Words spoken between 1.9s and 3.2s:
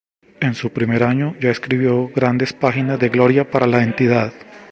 grandes páginas de